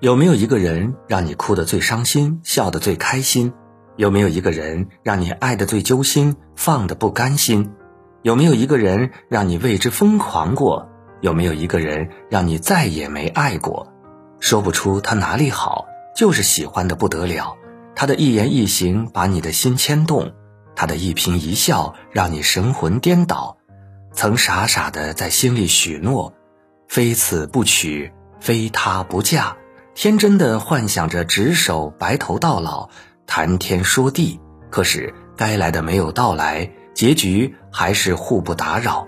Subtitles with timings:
[0.00, 3.54] 有没有一个人让你哭得最伤心，笑得最开心？
[3.96, 7.72] 有没有一个人让你爱得最揪心，放得不甘心？
[8.20, 10.90] 有没有一个人让你为之疯狂过？
[11.22, 13.90] 有没有一个人让你再也没爱过？
[14.38, 17.56] 说不出他哪里好，就是喜欢的不得了。
[17.94, 20.32] 他的一言一行把你的心牵动，
[20.74, 23.56] 他的一颦一笑让你神魂颠倒。
[24.12, 26.34] 曾傻傻的在心里许诺，
[26.86, 29.56] 非此不娶，非他不嫁。
[29.96, 32.90] 天真的幻想着执手白头到老，
[33.26, 34.38] 谈天说地。
[34.68, 39.06] 可是该来的没有到来，结局还是互不打扰。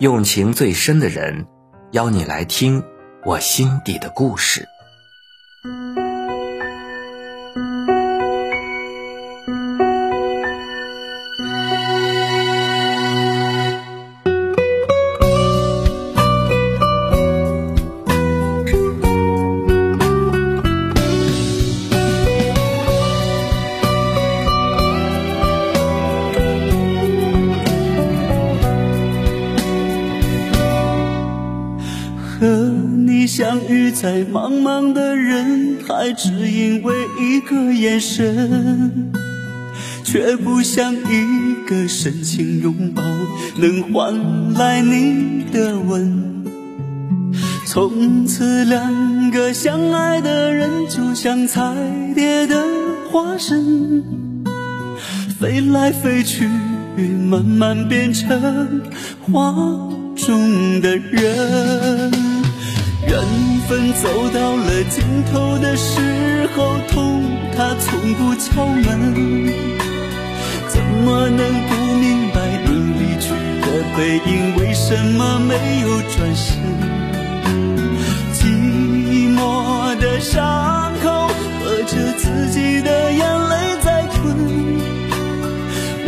[0.00, 1.46] 用情最深的人，
[1.92, 2.84] 邀你来听
[3.24, 4.68] 我心底的故事。
[33.38, 39.12] 相遇在茫茫的人海，只因为一个眼神，
[40.02, 43.00] 却不像一个深情拥抱
[43.58, 46.44] 能换来你的吻。
[47.64, 51.62] 从此，两个相爱的人就像彩
[52.16, 52.60] 蝶的
[53.08, 54.02] 化身，
[55.38, 56.48] 飞来飞去，
[57.30, 58.82] 慢慢变成
[59.20, 59.54] 画
[60.16, 62.37] 中的人。
[63.08, 63.18] 缘
[63.66, 67.24] 分走到了尽头的时候，痛
[67.56, 69.52] 它从不敲门。
[70.68, 72.36] 怎么能不明白
[72.66, 73.30] 你离去
[73.62, 76.56] 的背影为什么没有转身？
[78.34, 78.44] 寂
[79.34, 79.40] 寞
[79.98, 81.28] 的伤口，
[81.60, 84.16] 喝着自己的眼泪在吞。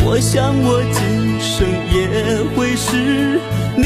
[0.05, 1.97] 我想我今生也
[2.55, 3.39] 会是
[3.75, 3.83] 你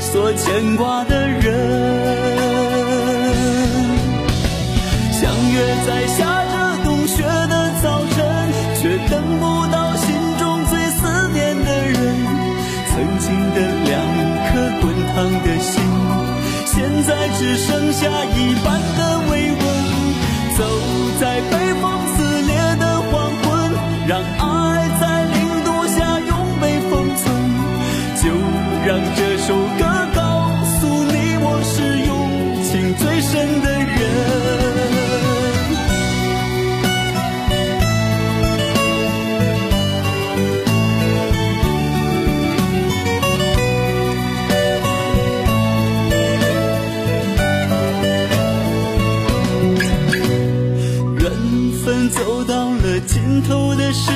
[0.00, 1.37] 所牵挂的人。
[5.58, 6.54] 约在下着
[6.84, 8.16] 冬雪的早晨，
[8.80, 10.06] 却等不到心
[10.38, 11.96] 中最思念的人。
[12.90, 13.92] 曾经的两
[14.46, 15.82] 颗滚烫的心，
[16.64, 19.60] 现在只剩下一半的微温。
[20.56, 20.64] 走
[21.20, 23.46] 在北风撕裂的黄昏，
[24.06, 26.30] 让爱在零度下永
[26.60, 27.26] 被封存。
[28.22, 28.30] 就
[28.86, 29.20] 让这
[53.88, 54.12] 的时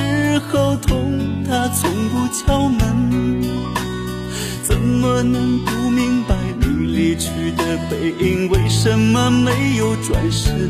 [0.51, 1.19] 候，痛
[1.49, 3.41] 它从不敲门。
[4.61, 10.69] 怎么能不明白你离去的背影为什么没有转身？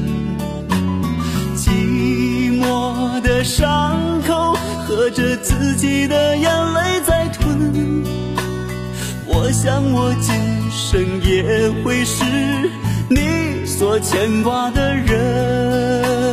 [1.54, 4.56] 寂寞的伤口，
[4.88, 8.06] 喝着自己的眼泪在吞。
[9.28, 10.34] 我想我今
[10.72, 12.24] 生也会是
[13.10, 16.33] 你所牵挂的人。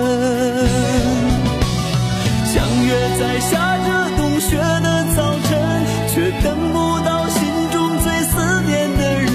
[3.20, 5.50] 在下着冬雪的早晨，
[6.08, 9.30] 却等不到心中最思念的人。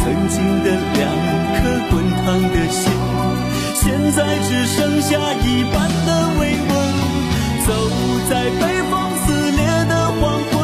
[0.00, 1.04] 曾经的两
[1.60, 2.90] 颗滚烫的心，
[3.74, 5.76] 现在只剩下一半
[6.06, 6.72] 的微温。
[7.66, 7.68] 走
[8.30, 8.94] 在北风
[9.26, 10.56] 撕裂的黄昏，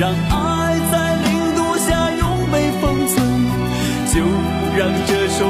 [0.00, 3.14] 让爱在零度下永被封存。
[4.12, 4.18] 就
[4.76, 5.46] 让这首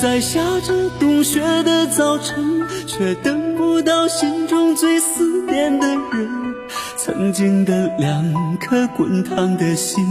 [0.00, 6.54] 在下着冬雪的早晨，却等不到心中最思念的人。
[6.96, 8.24] 曾经的两
[8.56, 10.02] 颗滚烫的心，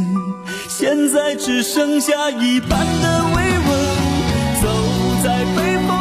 [0.68, 2.70] 现在只剩下一半
[3.02, 3.70] 的慰问。
[4.62, 4.68] 走
[5.24, 5.99] 在北风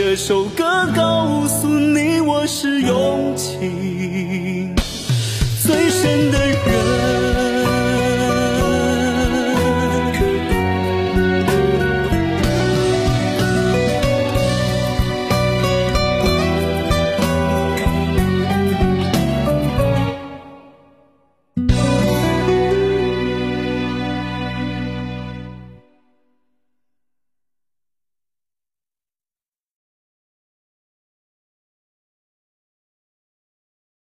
[0.00, 0.64] 这首歌
[0.94, 3.97] 告诉你我是勇气。